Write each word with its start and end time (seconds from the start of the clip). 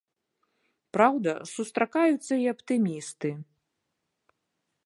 Праўда, 0.97 1.31
сустракаюцца 1.55 2.33
і 2.47 2.49
аптымісты. 2.55 3.29